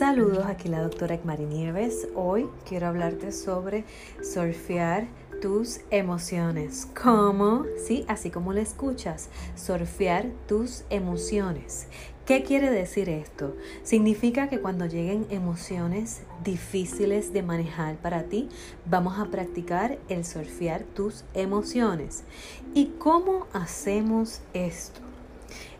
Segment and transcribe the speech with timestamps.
[0.00, 2.08] Saludos, aquí la doctora Ekmari Nieves.
[2.14, 3.84] Hoy quiero hablarte sobre
[4.22, 5.06] surfear
[5.42, 6.88] tus emociones.
[7.02, 7.66] ¿Cómo?
[7.86, 11.86] Sí, así como lo escuchas, surfear tus emociones.
[12.24, 13.54] ¿Qué quiere decir esto?
[13.82, 18.48] Significa que cuando lleguen emociones difíciles de manejar para ti,
[18.86, 22.24] vamos a practicar el surfear tus emociones.
[22.72, 25.09] ¿Y cómo hacemos esto?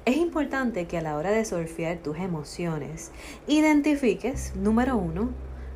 [0.06, 3.10] Es importante que a la hora de surfear tus emociones,
[3.46, 5.28] identifiques, número uno,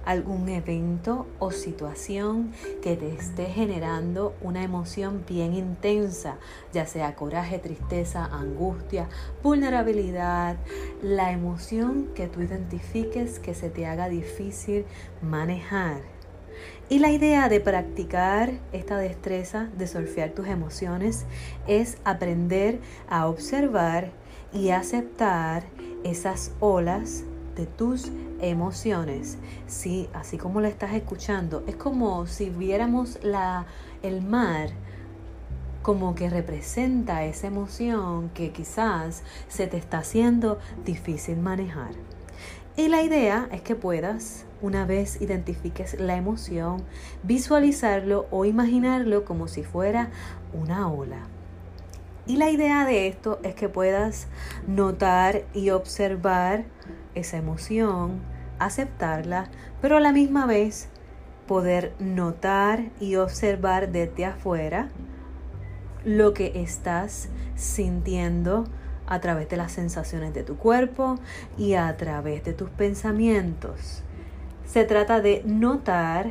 [0.07, 6.39] algún evento o situación que te esté generando una emoción bien intensa,
[6.73, 9.09] ya sea coraje, tristeza, angustia,
[9.43, 10.57] vulnerabilidad,
[11.03, 14.87] la emoción que tú identifiques que se te haga difícil
[15.21, 16.14] manejar.
[16.91, 21.25] Y la idea de practicar esta destreza de surfear tus emociones
[21.67, 24.11] es aprender a observar
[24.53, 25.65] y aceptar
[26.05, 27.25] esas olas
[27.57, 29.39] de tus emociones.
[29.67, 33.65] Sí, así como lo estás escuchando, es como si viéramos la,
[34.03, 34.69] el mar
[35.83, 41.93] como que representa esa emoción que quizás se te está haciendo difícil manejar.
[42.77, 46.83] Y la idea es que puedas, una vez identifiques la emoción,
[47.23, 50.11] visualizarlo o imaginarlo como si fuera
[50.53, 51.29] una ola.
[52.27, 54.27] Y la idea de esto es que puedas
[54.67, 56.65] notar y observar
[57.15, 58.23] esa emoción,
[58.59, 60.89] aceptarla, pero a la misma vez
[61.47, 64.89] poder notar y observar desde afuera
[66.05, 68.65] lo que estás sintiendo
[69.07, 71.19] a través de las sensaciones de tu cuerpo
[71.59, 74.03] y a través de tus pensamientos.
[74.67, 76.31] Se trata de notar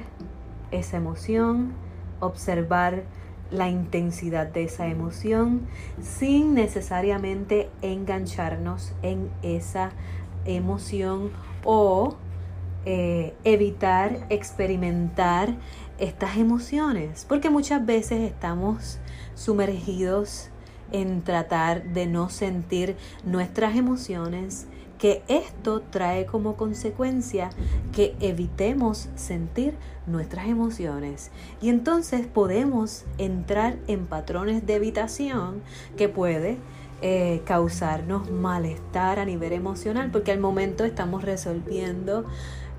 [0.71, 1.73] esa emoción,
[2.19, 3.03] observar
[3.51, 5.61] la intensidad de esa emoción
[6.01, 9.91] sin necesariamente engancharnos en esa
[10.45, 11.31] emoción
[11.63, 12.15] o
[12.85, 15.55] eh, evitar experimentar
[15.99, 18.99] estas emociones, porque muchas veces estamos
[19.35, 20.49] sumergidos
[20.93, 22.95] en tratar de no sentir
[23.25, 24.67] nuestras emociones,
[24.97, 27.49] que esto trae como consecuencia
[27.91, 29.75] que evitemos sentir
[30.07, 31.29] nuestras emociones.
[31.61, 35.61] Y entonces podemos entrar en patrones de evitación
[35.97, 36.57] que puede
[37.01, 42.23] eh, causarnos malestar a nivel emocional, porque al momento estamos resolviendo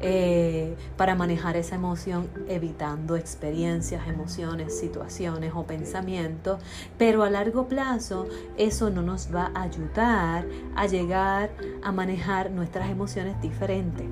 [0.00, 6.60] eh, para manejar esa emoción, evitando experiencias, emociones, situaciones o pensamientos,
[6.98, 10.46] pero a largo plazo eso no nos va a ayudar
[10.76, 11.50] a llegar
[11.82, 14.06] a manejar nuestras emociones diferentes.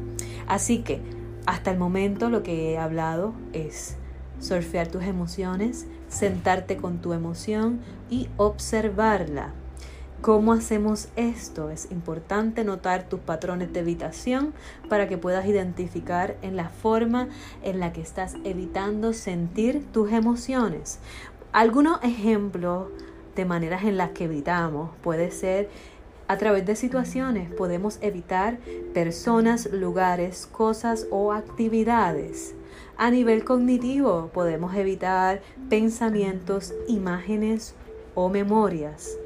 [0.47, 1.01] Así que
[1.47, 3.97] hasta el momento lo que he hablado es
[4.39, 9.55] surfear tus emociones, sentarte con tu emoción y observarla
[10.23, 11.71] ¿Cómo hacemos esto?
[11.71, 14.55] Es importante notar tus patrones de evitación
[14.89, 17.29] para que puedas identificar en la forma
[17.65, 21.01] en la que estás evitando sentir tus emociones.
[21.51, 22.87] Algunos ejemplos
[23.35, 25.69] de maneras en las que evitamos puede ser
[26.29, 28.59] a través de situaciones podemos evitar
[28.95, 32.55] personas, lugares, cosas o actividades.
[32.97, 37.75] A nivel cognitivo podemos evitar pensamientos, imágenes
[38.15, 39.17] o memorias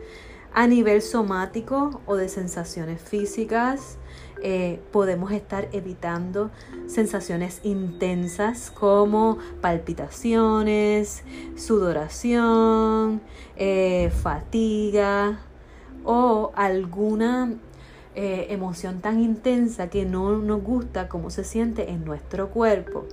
[0.57, 3.99] a nivel somático o de sensaciones físicas.
[4.43, 6.51] Eh, podemos estar evitando
[6.87, 11.25] sensaciones intensas como palpitaciones,
[11.57, 13.21] sudoración,
[13.57, 15.41] eh, fatiga
[16.05, 17.53] o alguna
[18.15, 23.05] eh, emoción tan intensa que no nos gusta como se siente en nuestro cuerpo.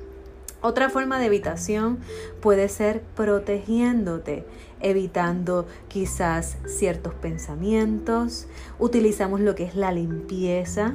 [0.66, 2.00] Otra forma de evitación
[2.40, 4.46] puede ser protegiéndote,
[4.80, 8.48] evitando quizás ciertos pensamientos.
[8.80, 10.94] Utilizamos lo que es la limpieza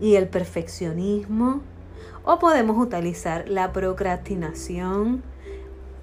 [0.00, 1.62] y el perfeccionismo.
[2.22, 5.24] O podemos utilizar la procrastinación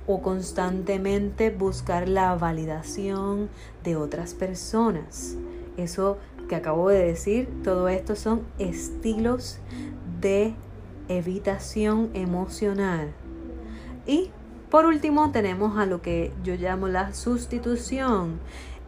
[0.05, 3.47] o constantemente buscar la validación
[3.81, 5.37] de otras personas.
[5.77, 6.17] Eso
[6.49, 9.59] que acabo de decir, todo esto son estilos
[10.19, 10.53] de
[11.09, 13.11] evitación emocional.
[14.07, 14.31] Y
[14.69, 18.39] por último tenemos a lo que yo llamo la sustitución.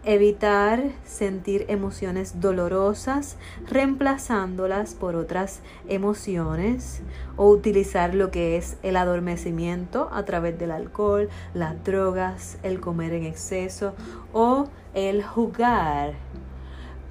[0.03, 3.37] Evitar sentir emociones dolorosas
[3.67, 7.01] reemplazándolas por otras emociones
[7.35, 13.13] o utilizar lo que es el adormecimiento a través del alcohol, las drogas, el comer
[13.13, 13.93] en exceso
[14.33, 16.13] o el jugar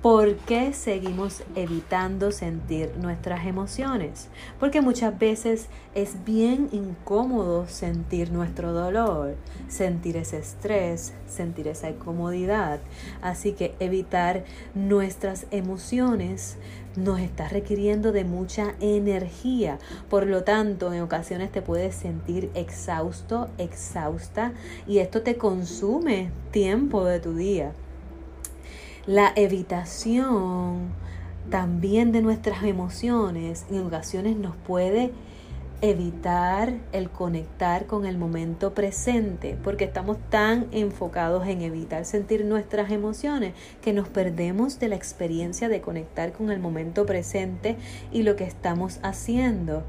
[0.03, 4.29] ¿Por qué seguimos evitando sentir nuestras emociones?
[4.59, 9.35] Porque muchas veces es bien incómodo sentir nuestro dolor,
[9.69, 12.81] sentir ese estrés, sentir esa incomodidad.
[13.21, 14.45] Así que evitar
[14.75, 16.57] nuestras emociones
[16.97, 19.79] nos está requiriendo de mucha energía.
[20.09, 24.55] Por lo tanto, en ocasiones te puedes sentir exhausto, exhausta
[24.87, 27.75] y esto te consume tiempo de tu día.
[29.07, 30.91] La evitación
[31.49, 35.11] también de nuestras emociones en ocasiones nos puede
[35.83, 42.91] evitar el conectar con el momento presente, porque estamos tan enfocados en evitar sentir nuestras
[42.91, 47.77] emociones que nos perdemos de la experiencia de conectar con el momento presente
[48.13, 49.83] y lo que estamos haciendo.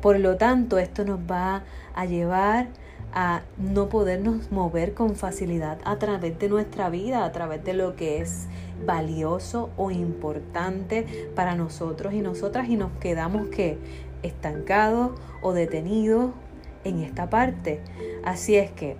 [0.00, 1.64] Por lo tanto, esto nos va
[1.94, 2.68] a llevar
[3.12, 7.94] a no podernos mover con facilidad a través de nuestra vida, a través de lo
[7.96, 8.46] que es
[8.86, 13.78] valioso o importante para nosotros y nosotras y nos quedamos que
[14.22, 15.12] estancados
[15.42, 16.30] o detenidos
[16.84, 17.80] en esta parte.
[18.24, 18.96] Así es que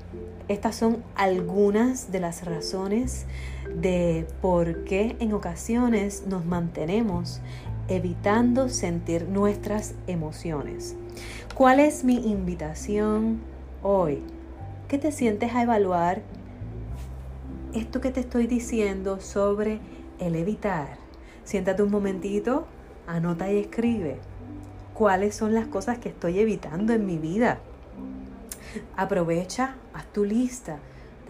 [0.48, 3.26] estas son algunas de las razones
[3.74, 7.40] de por qué en ocasiones nos mantenemos
[7.88, 10.96] evitando sentir nuestras emociones.
[11.54, 13.40] ¿Cuál es mi invitación
[13.82, 14.22] hoy?
[14.88, 16.22] ¿Qué te sientes a evaluar
[17.74, 19.80] esto que te estoy diciendo sobre
[20.18, 20.98] el evitar?
[21.44, 22.66] Siéntate un momentito,
[23.06, 24.18] anota y escribe
[24.94, 27.60] cuáles son las cosas que estoy evitando en mi vida.
[28.96, 30.78] Aprovecha, haz tu lista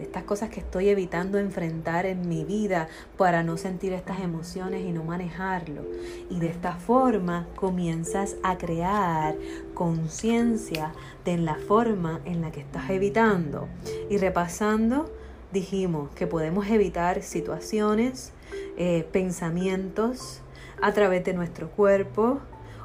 [0.03, 4.91] estas cosas que estoy evitando enfrentar en mi vida para no sentir estas emociones y
[4.91, 5.81] no manejarlo.
[6.29, 9.35] Y de esta forma comienzas a crear
[9.73, 10.93] conciencia
[11.25, 13.67] de la forma en la que estás evitando.
[14.09, 15.11] Y repasando,
[15.51, 18.31] dijimos que podemos evitar situaciones,
[18.77, 20.41] eh, pensamientos
[20.81, 22.39] a través de nuestro cuerpo,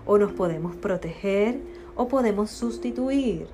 [0.08, 1.60] o nos podemos proteger
[1.94, 3.46] o podemos sustituir.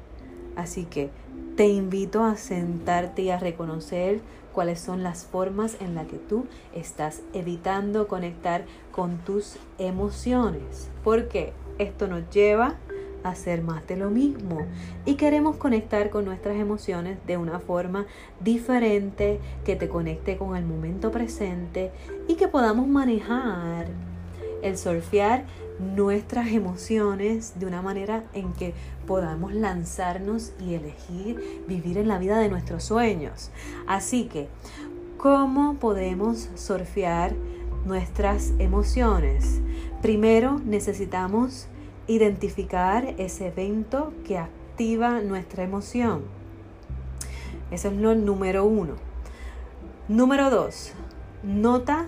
[0.55, 1.11] Así que
[1.57, 4.21] te invito a sentarte y a reconocer
[4.53, 10.91] cuáles son las formas en las que tú estás evitando conectar con tus emociones.
[11.05, 12.75] Porque esto nos lleva
[13.23, 14.67] a hacer más de lo mismo
[15.05, 18.07] y queremos conectar con nuestras emociones de una forma
[18.41, 21.93] diferente que te conecte con el momento presente
[22.29, 23.87] y que podamos manejar
[24.63, 25.45] el surfear
[25.79, 28.75] nuestras emociones de una manera en que
[29.07, 33.51] podamos lanzarnos y elegir vivir en la vida de nuestros sueños.
[33.87, 34.49] Así que,
[35.17, 37.35] ¿cómo podemos surfear
[37.85, 39.61] nuestras emociones?
[40.01, 41.67] Primero necesitamos
[42.07, 46.23] identificar ese evento que activa nuestra emoción.
[47.71, 48.95] Eso es lo número uno.
[50.09, 50.93] Número dos,
[51.43, 52.07] nota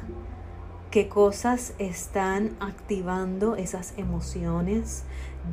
[0.91, 5.05] qué cosas están activando esas emociones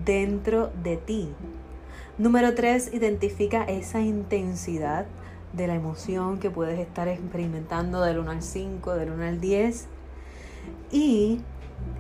[0.06, 1.30] dentro de ti.
[2.18, 5.06] Número tres, identifica esa intensidad
[5.54, 9.88] de la emoción que puedes estar experimentando del 1 al 5, del 1 al 10.
[10.92, 11.42] Y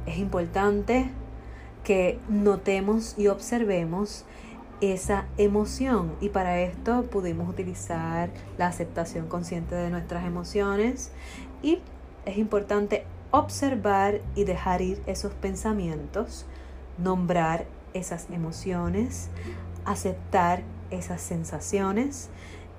[0.05, 1.09] es importante
[1.83, 4.25] que notemos y observemos
[4.81, 6.13] esa emoción.
[6.21, 11.11] Y para esto pudimos utilizar la aceptación consciente de nuestras emociones.
[11.61, 11.79] Y
[12.25, 16.45] es importante observar y dejar ir esos pensamientos,
[16.99, 17.65] nombrar
[17.95, 19.29] esas emociones,
[19.85, 22.29] aceptar esas sensaciones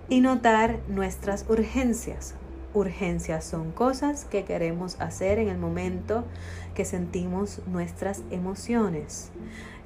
[0.08, 2.36] y notar nuestras urgencias.
[2.72, 6.24] Urgencias son cosas que queremos hacer en el momento
[6.76, 9.32] que sentimos nuestras emociones.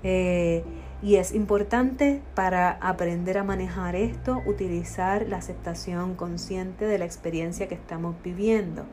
[0.03, 0.65] Eh,
[1.01, 7.69] y es importante para aprender a manejar esto, utilizar la aceptación consciente de la experiencia
[7.69, 8.85] que estamos viviendo.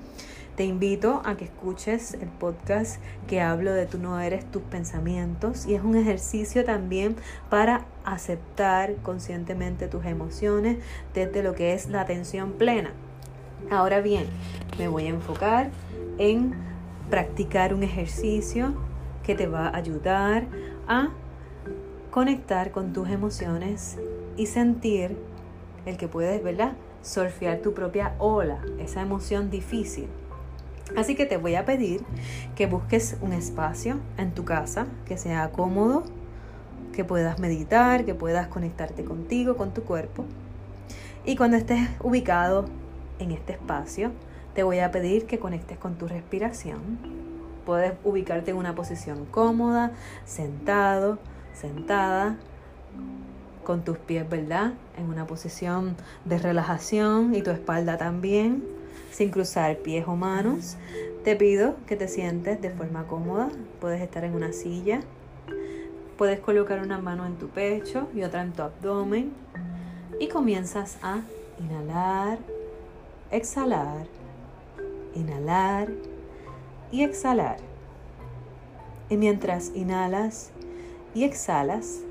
[0.56, 5.66] Te invito a que escuches el podcast que hablo de tú no eres tus pensamientos
[5.66, 7.18] y es un ejercicio también
[7.50, 10.78] para aceptar conscientemente tus emociones
[11.14, 12.92] desde lo que es la atención plena.
[13.70, 14.28] Ahora bien,
[14.80, 15.72] me voy a enfocar
[16.18, 16.54] en
[17.10, 18.76] practicar un ejercicio
[19.24, 20.48] que te va a ayudar
[20.88, 21.10] a
[22.12, 23.98] conectar con tus emociones
[24.38, 25.18] y sentir
[25.86, 26.78] el que puedes, ¿verdad?
[27.02, 30.08] Surfear tu propia ola, esa emoción difícil.
[30.96, 32.04] Así que te voy a pedir
[32.56, 36.04] que busques un espacio en tu casa que sea cómodo,
[36.94, 40.26] que puedas meditar, que puedas conectarte contigo, con tu cuerpo.
[41.26, 42.66] Y cuando estés ubicado
[43.20, 44.12] en este espacio,
[44.54, 47.00] te voy a pedir que conectes con tu respiración.
[47.66, 49.92] Puedes ubicarte en una posición cómoda,
[50.24, 51.18] sentado,
[51.54, 52.38] sentada,
[53.64, 54.74] con tus pies, ¿verdad?
[54.98, 58.75] En una posición de relajación y tu espalda también
[59.16, 60.76] sin cruzar pies o manos.
[61.24, 63.50] Te pido que te sientes de forma cómoda.
[63.80, 65.00] Puedes estar en una silla.
[66.18, 69.32] Puedes colocar una mano en tu pecho y otra en tu abdomen.
[70.20, 71.22] Y comienzas a
[71.62, 72.40] inhalar,
[73.32, 74.06] exhalar,
[75.16, 75.88] inhalar
[76.92, 77.58] y exhalar.
[79.10, 80.52] Y mientras inhalas
[81.14, 82.02] y exhalas,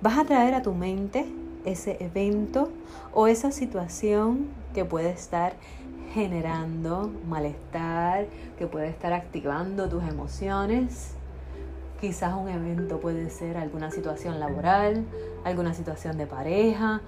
[0.00, 1.26] vas a traer a tu mente
[1.64, 2.70] ese evento
[3.12, 5.54] o esa situación que puede estar
[6.18, 8.26] generando malestar,
[8.58, 11.14] que puede estar activando tus emociones.
[12.00, 15.04] Quizás un evento puede ser alguna situación laboral,
[15.44, 17.02] alguna situación de pareja,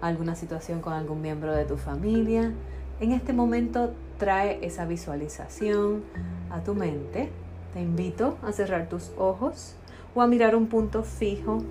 [0.00, 2.52] alguna situación con algún miembro de tu familia.
[3.00, 6.02] En este momento trae esa visualización
[6.50, 7.28] a tu mente.
[7.74, 9.74] Te invito a cerrar tus ojos
[10.14, 11.62] o a mirar un punto fijo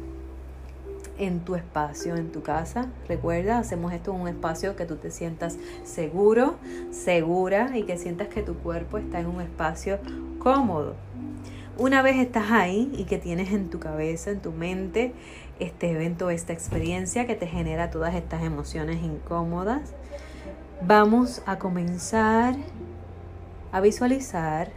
[1.17, 2.87] en tu espacio, en tu casa.
[3.07, 6.55] Recuerda, hacemos esto en un espacio que tú te sientas seguro,
[6.91, 9.99] segura y que sientas que tu cuerpo está en un espacio
[10.39, 10.95] cómodo.
[11.77, 15.13] Una vez estás ahí y que tienes en tu cabeza, en tu mente,
[15.59, 19.93] este evento, esta experiencia que te genera todas estas emociones incómodas,
[20.81, 22.55] vamos a comenzar
[23.71, 24.69] a visualizar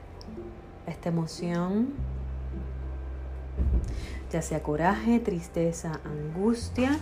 [0.87, 1.88] esta emoción
[4.30, 6.99] ya sea coraje, tristeza, angustia.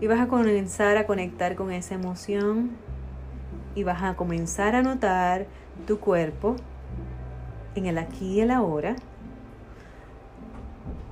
[0.00, 2.70] Y vas a comenzar a conectar con esa emoción
[3.74, 5.46] y vas a comenzar a notar
[5.86, 6.56] tu cuerpo
[7.74, 8.96] en el aquí y el ahora,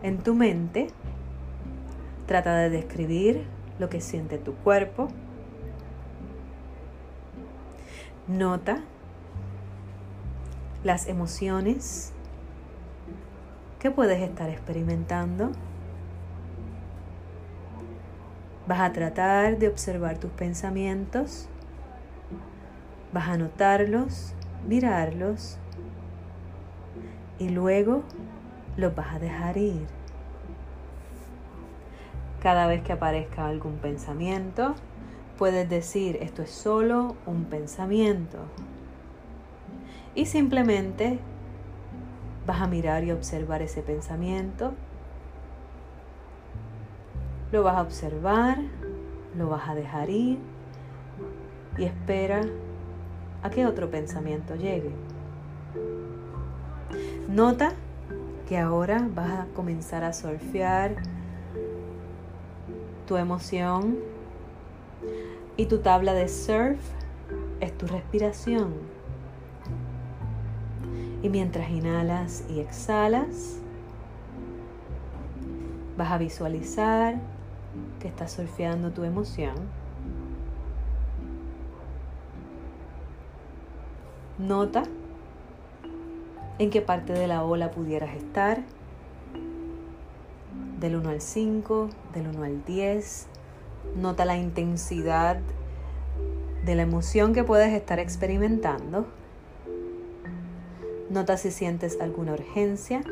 [0.02, 0.88] en tu mente.
[2.26, 3.44] Trata de describir
[3.78, 5.08] lo que siente tu cuerpo.
[8.26, 8.80] Nota
[10.84, 12.12] las emociones
[13.78, 15.52] ¿Qué puedes estar experimentando?
[18.66, 21.48] Vas a tratar de observar tus pensamientos,
[23.12, 24.34] vas a notarlos,
[24.66, 25.58] mirarlos
[27.38, 28.02] y luego
[28.76, 29.86] los vas a dejar ir.
[32.42, 34.74] Cada vez que aparezca algún pensamiento,
[35.38, 38.38] puedes decir esto es solo un pensamiento
[40.16, 41.20] y simplemente
[42.48, 44.72] Vas a mirar y observar ese pensamiento.
[47.52, 48.56] Lo vas a observar,
[49.36, 50.38] lo vas a dejar ir
[51.76, 52.40] y espera
[53.42, 54.92] a que otro pensamiento llegue.
[57.28, 57.74] Nota
[58.48, 60.96] que ahora vas a comenzar a surfear
[63.06, 63.98] tu emoción
[65.58, 66.80] y tu tabla de surf
[67.60, 68.97] es tu respiración.
[71.22, 73.58] Y mientras inhalas y exhalas,
[75.96, 77.16] vas a visualizar
[78.00, 79.56] que estás surfeando tu emoción.
[84.38, 84.84] Nota
[86.60, 88.62] en qué parte de la ola pudieras estar.
[90.78, 93.26] Del 1 al 5, del 1 al 10.
[93.96, 95.40] Nota la intensidad
[96.64, 99.06] de la emoción que puedes estar experimentando.
[101.10, 103.02] Nota si sientes alguna urgencia.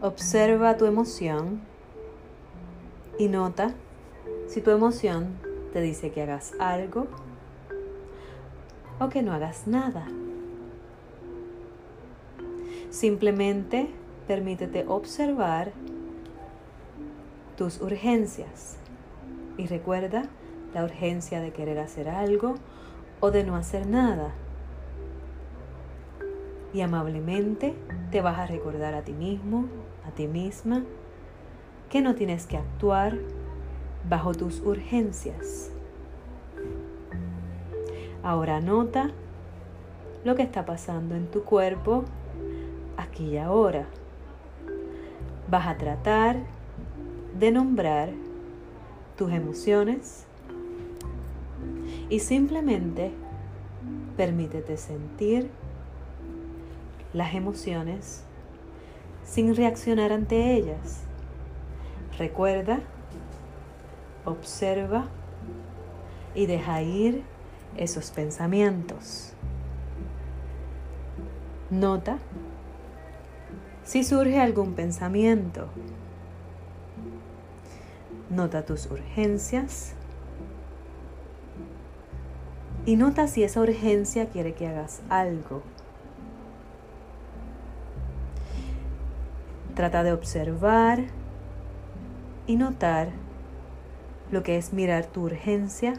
[0.00, 1.60] Observa tu emoción
[3.18, 3.74] y nota
[4.46, 5.36] si tu emoción
[5.72, 7.06] te dice que hagas algo
[8.98, 10.06] o que no hagas nada.
[12.90, 13.90] Simplemente
[14.26, 15.72] permítete observar
[17.56, 18.76] tus urgencias
[19.58, 20.24] y recuerda
[20.74, 22.54] la urgencia de querer hacer algo
[23.20, 24.32] o de no hacer nada.
[26.72, 27.74] Y amablemente
[28.10, 29.66] te vas a recordar a ti mismo,
[30.06, 30.84] a ti misma,
[31.90, 33.16] que no tienes que actuar
[34.08, 35.70] bajo tus urgencias.
[38.22, 39.10] Ahora nota
[40.24, 42.04] lo que está pasando en tu cuerpo
[42.96, 43.86] aquí y ahora.
[45.48, 46.36] Vas a tratar
[47.38, 48.10] de nombrar
[49.16, 50.26] tus emociones
[52.08, 53.12] y simplemente
[54.16, 55.50] permítete sentir
[57.12, 58.22] las emociones
[59.24, 61.02] sin reaccionar ante ellas.
[62.18, 62.80] Recuerda,
[64.24, 65.06] observa
[66.34, 67.22] y deja ir
[67.76, 69.32] esos pensamientos.
[71.70, 72.18] Nota
[73.84, 75.68] si surge algún pensamiento.
[78.30, 79.94] Nota tus urgencias
[82.86, 85.62] y nota si esa urgencia quiere que hagas algo.
[89.74, 91.04] Trata de observar
[92.46, 93.08] y notar
[94.30, 95.94] lo que es mirar tu urgencia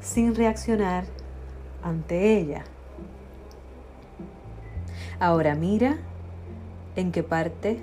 [0.00, 1.04] sin reaccionar
[1.82, 2.64] ante ella.
[5.20, 5.98] Ahora mira
[6.96, 7.80] en qué parte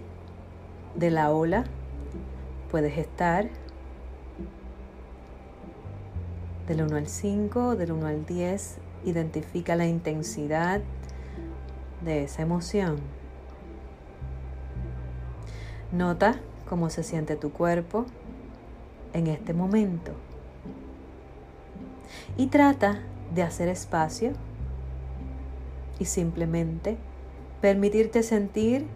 [0.95, 1.65] de la ola
[2.69, 3.49] puedes estar.
[6.67, 10.81] Del 1 al 5, del 1 al 10, identifica la intensidad
[12.03, 12.97] de esa emoción.
[15.91, 16.39] Nota
[16.69, 18.05] cómo se siente tu cuerpo
[19.13, 20.13] en este momento.
[22.37, 22.99] Y trata
[23.33, 24.33] de hacer espacio
[25.99, 26.97] y simplemente
[27.59, 28.87] permitirte sentir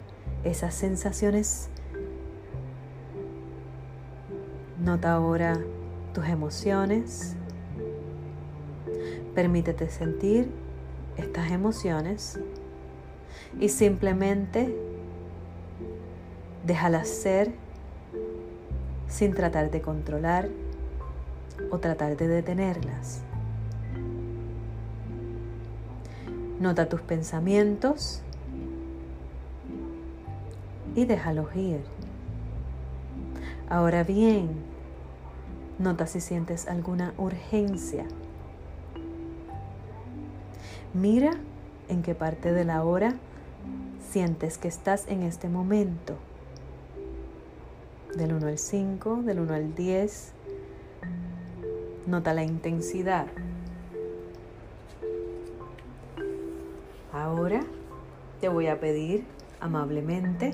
[0.43, 1.69] esas sensaciones.
[4.79, 5.59] Nota ahora
[6.13, 7.35] tus emociones.
[9.33, 10.49] Permítete sentir
[11.17, 12.39] estas emociones
[13.59, 14.75] y simplemente
[16.65, 17.51] déjalas ser
[19.07, 20.49] sin tratar de controlar
[21.71, 23.21] o tratar de detenerlas.
[26.59, 28.21] Nota tus pensamientos
[30.95, 31.81] y déjalos ir.
[33.69, 34.49] Ahora bien,
[35.79, 38.05] nota si sientes alguna urgencia.
[40.95, 41.31] Mira
[41.89, 43.15] en qué parte de la hora
[44.09, 46.15] sientes que estás en este momento.
[48.15, 50.31] Del 1 al 5, del 1 al 10.
[52.07, 53.27] Nota la intensidad.
[57.11, 57.59] Ahora
[58.39, 59.25] te voy a pedir
[59.59, 60.53] amablemente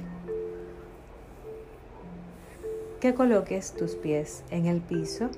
[2.99, 5.29] que coloques tus pies en el piso,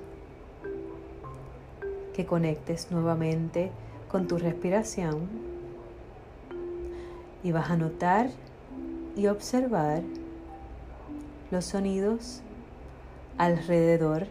[2.13, 3.69] que conectes nuevamente
[4.13, 5.27] con tu respiración
[7.43, 8.29] y vas a notar
[9.15, 10.03] y observar
[11.50, 12.43] los sonidos
[13.39, 14.27] alrededor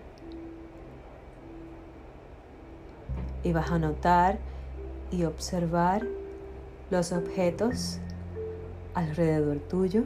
[3.43, 4.39] y vas a notar
[5.11, 6.07] y observar
[6.93, 7.99] los objetos
[8.95, 10.05] alrededor tuyo.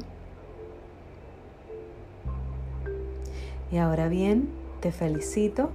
[3.70, 4.48] Y ahora bien,
[4.80, 5.68] te felicito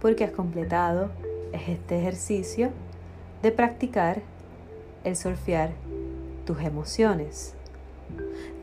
[0.00, 1.10] porque has completado
[1.52, 2.70] este ejercicio
[3.42, 4.22] de practicar
[5.04, 5.72] el surfear
[6.46, 7.54] tus emociones.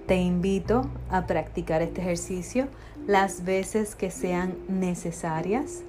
[0.08, 2.68] Te invito a practicar este ejercicio
[3.06, 5.82] las veces que sean necesarias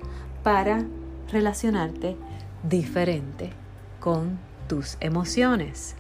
[0.42, 0.85] para
[1.31, 2.16] relacionarte
[2.62, 3.50] diferente
[3.98, 5.94] con tus emociones.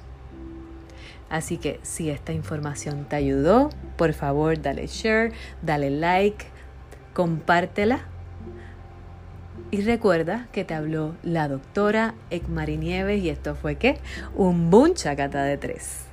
[1.28, 6.46] Así que si esta información te ayudó, por favor dale share, dale like,
[7.14, 8.09] compártela.
[9.72, 13.98] Y recuerda que te habló la doctora Ekmari Nieves y esto fue que
[14.34, 16.09] un bunchacata de tres.